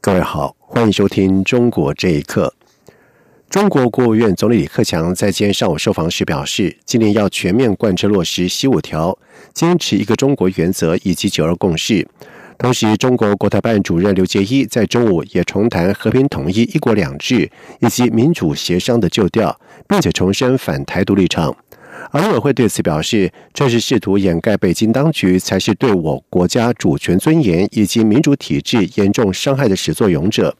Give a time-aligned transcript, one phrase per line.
[0.00, 2.54] 各位好，欢迎收听《中国这一刻》。
[3.50, 9.18] 中国国务院总理李克强在今天上午受访时表示，今年要全面贯彻落实“习五条”，
[9.52, 12.06] 坚持一个中国原则以及“九二共识”。
[12.58, 21.54] 同时，中国国台办主任刘捷一在中午也重谈和平统一、一国两制以及民主协商的旧调，并且重申反台独立场。
[22.10, 30.56] 而委会对此表示，这是试图掩盖北京当局才是对我国家主权尊严以及民主体制严重伤害的始作俑者。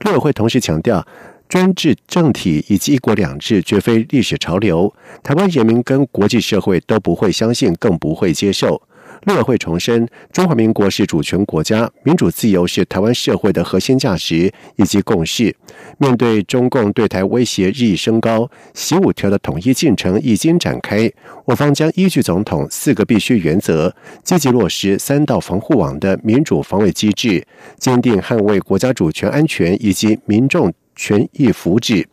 [0.00, 1.06] 陆委会同时强调，
[1.48, 8.82] 专制政体以及一国两制绝非历史潮流，台湾人民跟国际社会都不会相信，更不会接受。
[9.26, 15.52] 陆委会重申，中华民国是主权国家，民主自由是台湾社会的核心价值以及共识。
[15.98, 21.10] 面对中共对台威胁日益升高，习五条的统一进程已经展开，
[21.44, 27.44] 我方将依据总统四个必须原则，积极落实三道防护网的民主防卫机制，
[27.78, 30.72] 坚定捍卫国家主权安全以及民众。
[30.98, 32.06] 权益福祉，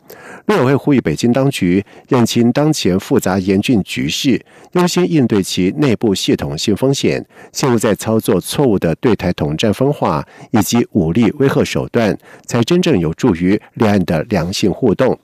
[0.46, 15.18] 陆委会呼吁北京当局认清当前复杂严峻局势，优先应对其内部系统性风险，切勿在操作错误的对台统战分化以及武力威吓手段，才真正有助于两岸的良性互动。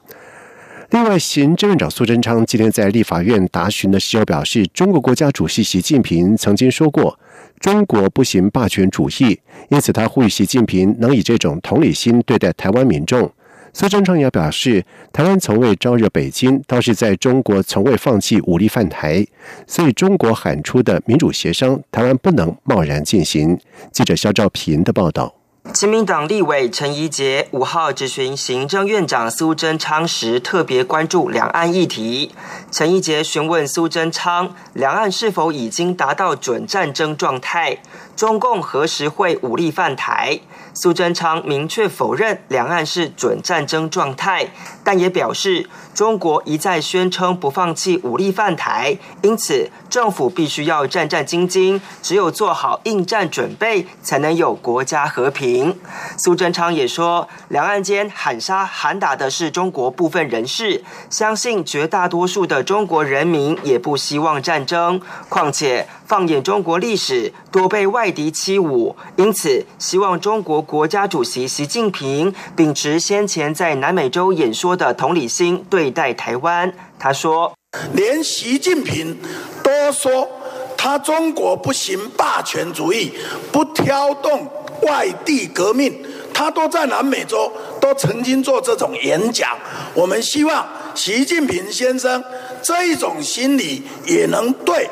[0.88, 7.16] 另外，行政院长苏贞昌今天在立法院答询的时候表示，中国国家主席习近平曾经说过，
[7.60, 13.30] 中国不行霸权主义，因此他呼吁习近平能以这种同理心对待台湾民众。
[13.72, 19.24] 苏贞昌也表示，台湾从未招惹北京，倒是在中国从未放弃武力犯台，
[19.66, 23.58] 所以中国喊出的民主协商，台湾不能贸然进行。
[23.92, 25.34] 记者肖兆平的报道。
[25.74, 32.32] 亲民党立委陈怡杰五号质询行政院长苏贞昌时，特别关注两岸议题。
[32.72, 37.78] 陈怡杰询问苏贞昌，两岸是否已经达到准战争状态？
[38.16, 40.40] 中共何时会武力犯台？
[40.72, 44.48] 苏贞昌明确否认两岸是准战争状态，
[44.84, 55.76] 但也表示中国一再宣称不放弃武力犯台，因此政府必须要战战兢兢，只有做好应战准备，才能有国家和平。
[56.16, 65.86] 苏贞昌也说，两岸间喊杀喊打的是中国部分人士，相信绝大多数的中国人民也不希望战争，况且。
[66.10, 76.74] 放眼中国历史，多被外敌欺侮，因此希望中国国家主席习近平秉持先前在南美洲演说的同理心对待台湾。
[76.98, 77.56] 他说
[77.94, 79.16] ：“连习近平
[79.62, 80.28] 都说
[80.76, 83.12] 他中国不行霸权主义，
[83.52, 84.48] 不挑动
[84.82, 85.96] 外地革命，
[86.34, 89.56] 他都在南美洲都曾经做这种演讲。
[89.94, 92.24] 我们希望习近平先生
[92.60, 94.90] 这一种心理也能对。”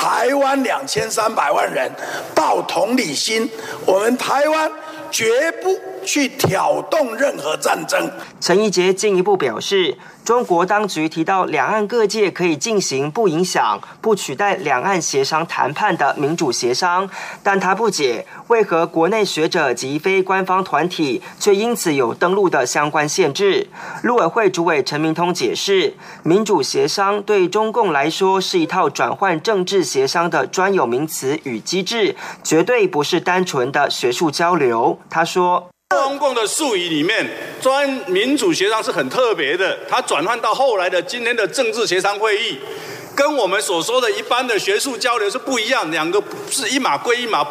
[0.00, 1.90] 台湾两千三百万人
[2.32, 3.50] 抱同理心，
[3.84, 4.70] 我们台湾
[5.10, 8.08] 绝不去挑动任何战争。
[8.40, 9.98] 陈义杰进一步表示。
[10.28, 17.08] 中国当局提到，两岸各界可以进行不影响、不取代两岸协商谈判的民主协商，
[17.42, 23.68] 但他不解为何国内学者及非官方团体却因此有登录的相关限制。
[24.02, 32.14] 陆委会主委陈明通解释，民主协商对中共来说是一套转换政治协商的专有名词与机制，
[32.44, 34.98] 绝对不是单纯的学术交流。
[35.08, 35.70] 他说。
[35.96, 37.26] 中共的术语里面，
[37.62, 42.58] 专民主协商是很特别的，它转换到后来的今天的政治协商会议，
[43.16, 47.46] 跟我们所说的一般的学术交流是不一样，两个是一码归一码。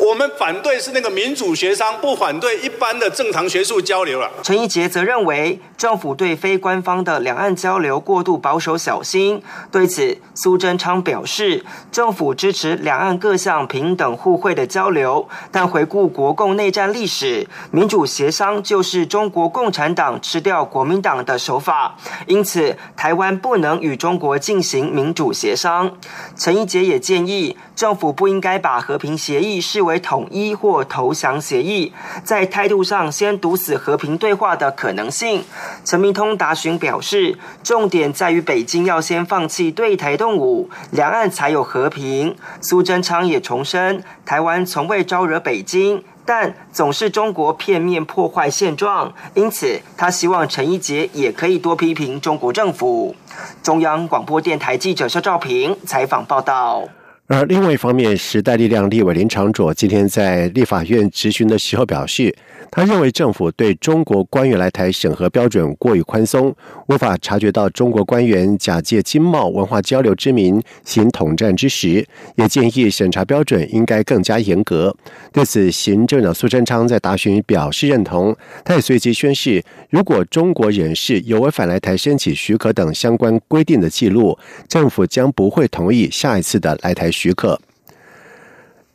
[0.00, 4.30] 我们反对是那个民主协商，不反对一般的正常学术交流了。
[4.42, 9.42] 陈义杰则认为，政府对非官方的两岸交流过度保守小心。
[9.70, 11.62] 对此，苏贞昌表示，
[11.92, 21.94] 政府支持两岸各项平等互惠的交流，但回顾国共内战历史，民主协商就是中国共产党吃掉国民党的手法。
[22.26, 25.92] 因此，台湾不能与中国进行民主协商。
[26.34, 29.89] 陈义杰也建议，政府不应该把和平协议视为。
[29.90, 31.92] 为统一或投降协议，
[32.22, 35.44] 在态度上先堵死和平对话的可能性。
[35.84, 42.36] 陈明通答询表示，重点在于北京要先放弃对台动武，两岸才有和平。
[42.60, 46.04] 苏贞昌也重申，台湾从未招惹北京。
[46.26, 53.16] 但总是中国片面破坏现状，因此他希望陈一杰也可以多批评中国政府。
[53.64, 56.84] 中央广播电台记者肖兆平采访报道。
[57.32, 62.34] 而另外一方面，时代力量立委林长佐今天在立法院质询的时候表示，
[62.72, 66.52] 他认为政府对中国官员来台审核标准过于宽松，
[66.88, 72.04] 无法察觉到中国官员假借经贸文化交流之名行统战之实，
[72.34, 74.92] 也建议审查标准应该更加严格。
[75.32, 84.36] 对此，行政长苏贞昌在答询表示认同，他也随即宣誓，如果中国人士有违反来台申请许可等相关规定的记录，
[84.66, 87.08] 政府将不会同意下一次的来台。
[87.20, 87.60] 许可。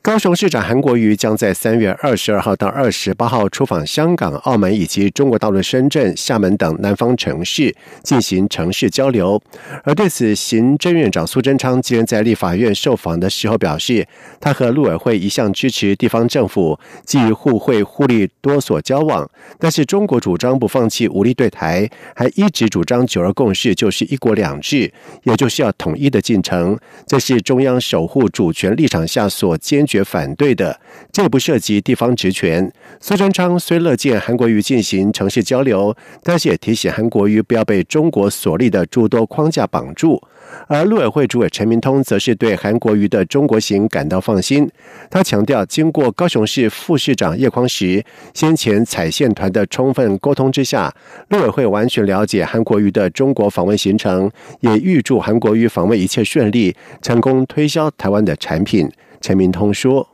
[0.06, 9.42] 高雄市长韩国瑜将在三月二十二号到二十八号出访香港、澳门以及中国大陆深圳、厦门等南方城市进行城市交流。
[9.84, 14.08] 而对此，行政院长苏贞昌今天在立法院受访的时候表示，
[14.40, 24.94] 他和陆委会一向支持地方政府基于互惠互利多所交往，但是中国主张不放弃武力对台，还一直主张九二共识就是一国两制，
[25.24, 29.95] 也就是要统一的进程，这是中央守护主权立场下所坚决。
[30.04, 30.80] 反对的，
[31.12, 32.72] 这不涉及地方职权。
[33.00, 40.22] 苏贞昌虽乐见韩国瑜进行城市交流，但是也提醒韩国瑜不要被中国所立的诸多框架绑住。
[40.68, 44.70] 而陆委会主委陈明通则是对韩国瑜的中国行感到放心。
[45.10, 48.04] 他强调，经过高雄市副市长叶匡时
[48.34, 50.94] 先前采线团的充分沟通之下，
[51.30, 54.32] 陆委会完全了解韩国瑜的中国访问行程，
[54.62, 58.90] 也预祝韩国瑜访问一切顺利，成功推销台湾的产品。
[59.26, 60.08] 陈明通说：“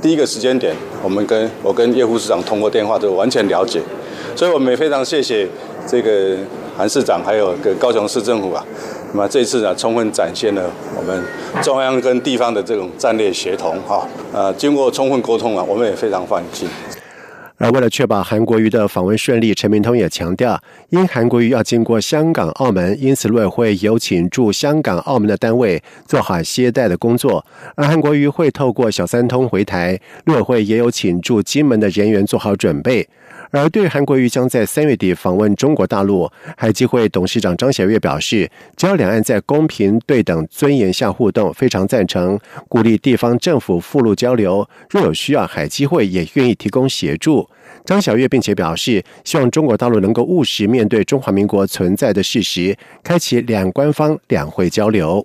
[0.00, 0.72] 第一个时间点，
[1.02, 3.82] 我们跟我跟叶副市长通过电话就完全了解，
[4.36, 5.48] 所以我们也非常谢谢
[5.84, 6.36] 这个
[6.76, 8.64] 韩市长还有个高雄市政府啊。
[9.12, 11.20] 那么这次呢，充分展现了我们
[11.60, 14.06] 中央跟地方的这种战略协同哈。
[14.32, 16.68] 呃，经过充分沟通啊，我们也非常放心。”
[17.58, 27.42] 而为了确保韩国瑜的访问顺利，陈明通也强调，因韩国瑜要经过香港、澳门，因此陆委会有请驻香港、澳门的单位做好接待的工作；
[27.74, 33.08] 而韩国瑜会透过小三通回台，陆委会也有请驻金门的人员做好准备。
[33.52, 42.38] 而对韩国瑜将在三月底访问中国大陆，海基会董事长张晓月表示，只要两岸在公平、对等、尊严下互动，非常赞成
[42.68, 44.68] 鼓励地方政府附录交流。
[44.90, 47.45] 若有需要，海基会也愿意提供协助。
[47.84, 55.24] 张晓月并且表示，希望中国大陆能够务实面对中华民国存在的事实，开启两官方两会交流。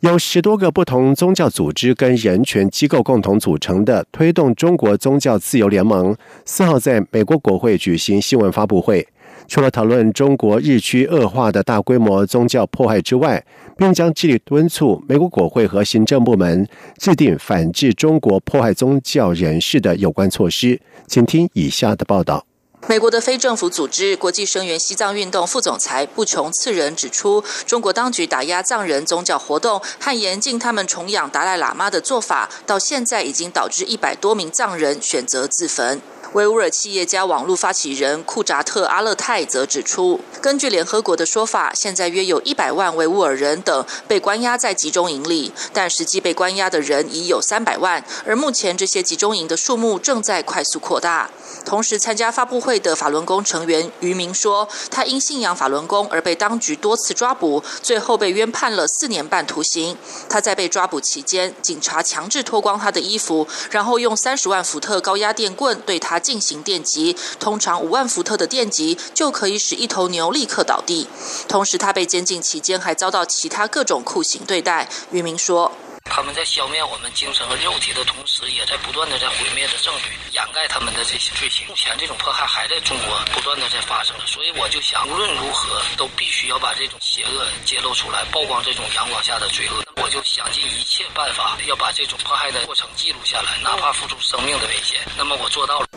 [0.00, 9.06] 有十多个不同宗教组织跟人权机构共同组成的推动中国宗教自由联盟，四号在美国国会举行新闻发布会。
[9.48, 13.42] 除了讨论中国日趋恶化的大规模宗教迫害之外，
[13.78, 16.68] 并将致力敦促美国国会和行政部门
[16.98, 20.78] 制定反制中国迫害宗教人士的有关措施。
[21.06, 22.44] 请听以下的报道。
[22.86, 36.00] 美国的非政府组织国际声援西藏运动副总裁布琼次仁指出，中国当局打压藏人宗教活动和严禁他们崇仰达赖喇嘛的做法，到现在已经导致一百多名藏人选择自焚。
[36.34, 51.30] 维吾尔企业家网络发起人库扎特阿勒泰则指出，根据联合国的说法，现在约有一百万维吾尔人等被关押在集中营里，但实际被关押的人已有三百万，而目前这些集中营的数目正在快速扩大。
[51.64, 59.96] 同时，参加发布会的法轮功成员于明说，他因信仰法轮功而被当局多次抓捕，最后被冤判了四年半徒刑。
[60.28, 66.17] 他在被抓捕期间，警察强制脱光他的衣服，然后用三十万伏特高压电棍对他。
[66.18, 71.08] 进行电击，通常五万伏特的电击就可以使一头牛立刻倒地。
[71.48, 74.88] 同时，他被监禁期间还遭到其他各种酷刑对待。
[75.10, 75.72] 渔民说。
[76.10, 81.66] 他们在消灭我们精神和肉体的同时，也在不断的在毁灭着证据，掩盖他们的这些罪行。
[81.68, 89.84] 目前这种迫害还在中国不断的在发生，所以我就想，无论如何都必须要把这种邪恶揭露出来，曝光这种阳光下的罪恶。
[90.02, 95.00] 我就想尽一切办法要把这种迫害的过程记录下来，哪怕付出生命的危险。
[95.14, 95.87] 那么我做到了。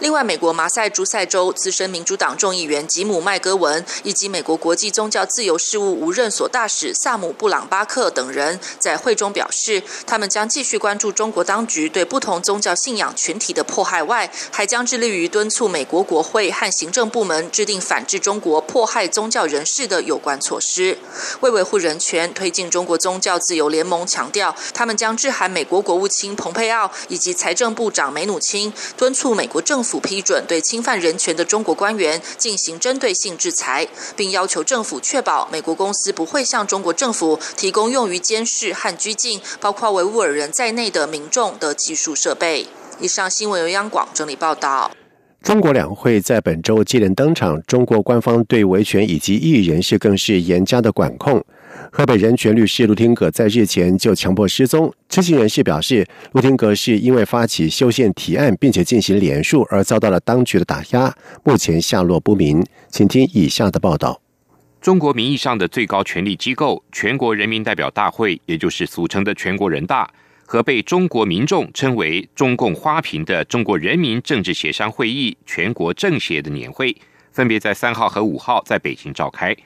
[0.00, 20.96] 另外，美国马赛诸塞州资深民主党众议员吉姆·麦戈文以及美国国际宗教自由事务无任所大使萨姆·布朗巴克等人在会中表示，他们将继续关注中国当局对不同宗教信仰群体的迫害外，还将致力于敦促美国国会和行政部门制定反制中国迫害宗教人士的有关措施。
[21.40, 29.89] 为维护人权，推进中国宗教自由联盟强调，他们将致函美国国务卿蓬佩奥以及财政部长梅努钦，敦促美国政府。
[29.90, 42.68] 府批准对侵犯人权的中国官员进行针对性制裁，并要求政府确保美国公司不会向中国政府提供用于监视和拘禁包括维吾尔人在内的民众的技术设备。
[43.00, 44.92] 以上新闻由央广整理报道。
[45.42, 51.42] 中国两会在本周接连登场，中国官方对维权以及异议人士更是严加的管控。
[51.92, 54.92] 河北人权律师陆廷阁在日前就强迫失踪。
[55.08, 62.64] 知情人士表示，陆廷阁是因为发起修宪提案，并且进行连署而遭到了当局的打压，目前下落不明。
[62.88, 64.20] 请听以下的报道：
[64.80, 70.08] 中国名义上的最高权力机构——全国人民代表大会，也就是俗称的全国人大，
[70.46, 76.96] 和被中国民众称为“中共花瓶”的中国人民政治协商会议（全国政协）的年会，
[77.32, 79.56] 分别在三号和五号在北京召开。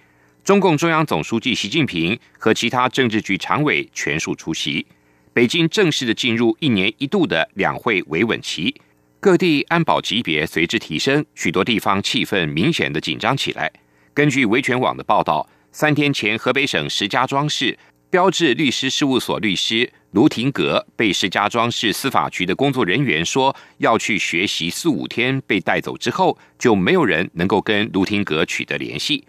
[0.44, 4.86] 中共中央总书记习近平和其他政治局常委全数出席。
[5.32, 8.74] 北京正式的进入一年一度的两会维稳期，
[9.20, 13.72] 各地安保级别随之提升，许多地方气氛明显的紧张起来。
[14.12, 17.78] 根据维权网的报道，三天前，河北省石家庄市
[18.10, 29.24] 标志律师事务所律师卢廷阁被石家庄市司法局的工作人员说要去学习四五天，被带走之后，就没有人能够跟卢廷阁取得联系。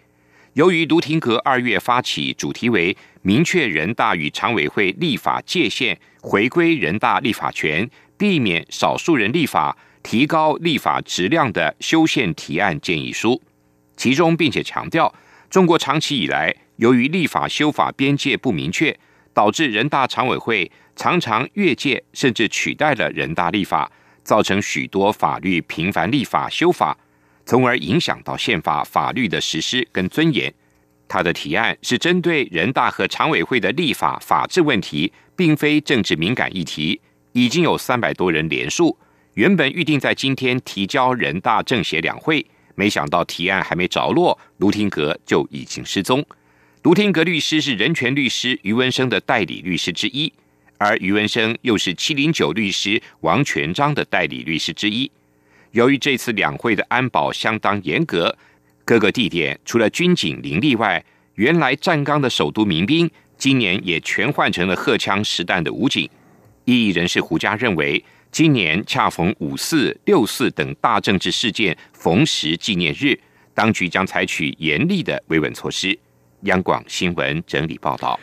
[0.56, 7.86] 由于卢廷阁二月发起主题为“明确人大与常委会立法界限，回归人大立法权，
[8.16, 13.42] 避免少数人立法，提高立法质量”的修宪提案建议书，
[13.98, 15.14] 其中并且强调，
[15.50, 18.98] 中国长期以来由于立法修法边界不明确，
[19.34, 23.92] 导致人大常委会常常越界，甚至取代了人大立法，
[24.24, 26.96] 造成许多法律频繁立法修法。
[27.46, 30.52] 从而影响到宪法法律的实施跟尊严。
[31.08, 37.00] 他的提案是针对人大和常委会的立法法治问题，并非政治敏感议题。
[37.32, 38.98] 已经有三百多人联署，
[39.34, 46.24] 原本预定在今天提交人大政协两会，没想到提案还没着落，卢廷阁就已经失踪。
[46.82, 50.32] 卢廷阁律师是人权律师余文生的代理律师之一，
[50.78, 55.08] 而余文生又是七零九律师王全章的代理律师之一。
[55.76, 58.34] 由于这次两会的安保相当严格，
[58.82, 61.04] 各个地点除了军警林立外，
[61.34, 66.08] 原来站岗的首都民兵今年也全换成了荷枪实弹的武警。
[66.64, 68.02] 异议人士胡佳认为，
[68.32, 73.14] 今年恰逢五四、六四等大政治事件逢时纪念日，
[73.52, 75.96] 当局将采取严厉的维稳措施。
[76.44, 78.18] 央广新闻整理报道。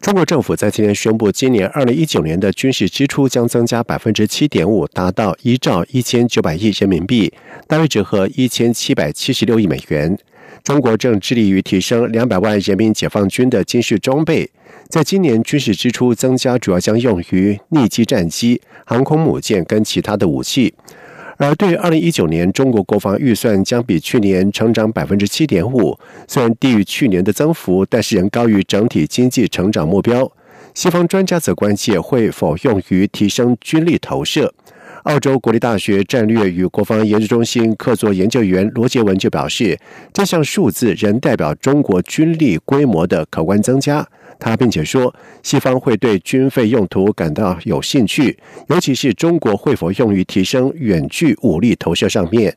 [0.00, 7.30] 中国政府在今天宣布，今年二零一九年的军事支出将增加百分之七点五，达到一兆一千九百亿人民币，
[7.66, 10.18] 大约折合一千七百七十六亿美元。
[10.64, 14.50] 中国正致力于提升两百万人民解放军的军事装备，
[14.88, 20.72] 在今年军事支出增加，主要将用于逆击战机、航空母舰跟其他的武器。
[21.46, 30.30] 而对于二零一九年，中国国防预算将比去年成长百分之七点五，虽然低于去年的增幅，但是仍高于整体经济成长目标。
[30.74, 34.52] 西方专家则关切会否用于提升军力投射。
[35.04, 39.78] 澳洲国立大学战略与国防研究中心客座研究员罗杰文就表示，
[40.12, 44.06] 这项数字仍代表中国军力规模的可观增加。
[44.38, 48.38] 他并且说，西方会对军费用途感到有兴趣，
[48.68, 52.56] 尤其是中国会否用于提升远距武力投射上面。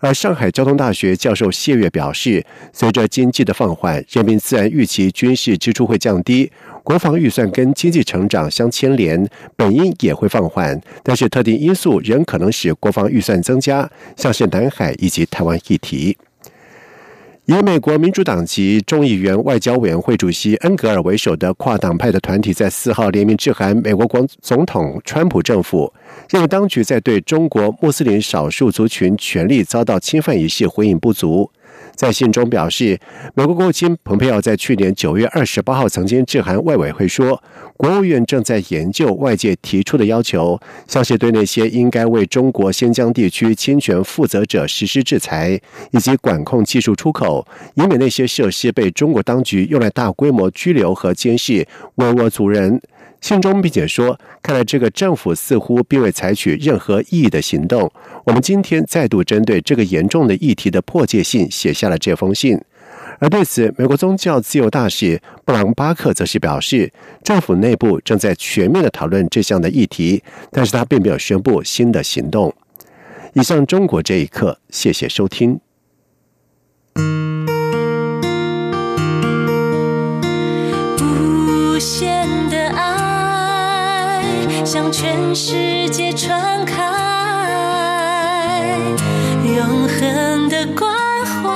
[0.00, 6.50] 而上海交通大学教授谢月表示，随着经济的放缓，人民自然预期军事支出会降低，
[6.88, 16.16] 国防预算跟经济成长相牵连，本应也会放缓，但是特定因素仍可能使国防预算增加，像是南海以及台湾议题。
[17.44, 25.92] 以美国民主党籍众议员外交委员会主席恩格尔为首的跨党派的团体，在四号联名致函美国国总统川普政府，
[26.30, 31.50] 认为当局在对中国穆斯林少数族群权利遭到侵犯一事回应不足。
[31.98, 32.96] 在信中表示，
[33.34, 37.42] 美国国务卿蓬佩奥在去年九月二十八号曾经致函外委会说，
[37.76, 52.80] 国务院正在研究外界提出的要求，像是对那些应该为中国新疆地区侵权负责者实施制裁，以及管控技术出口，以免那些设施被中国当局用来大规模拘留和监视维吾尔族人。
[53.20, 57.90] 信中并且说：“看来这个政府似乎并未采取任何意义的行动。
[58.24, 62.60] 我们今天再度针对这个严重的议题的迫切性写下了这封信。”
[63.20, 66.92] 而对此，美国宗教自由大使布朗巴克则是表示，
[67.24, 70.22] 政府内部正在全面的讨论这项的议题，
[70.52, 72.54] 但是他并没有宣布新的行动。
[73.32, 75.58] 以上，中国这一刻，谢谢收听。
[81.00, 82.37] 无限。
[84.70, 86.76] 向全世界传开，
[89.42, 90.94] 永恒的关
[91.24, 91.48] 怀，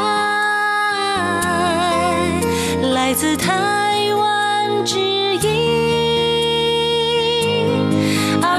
[2.95, 5.81] 来自台湾之音。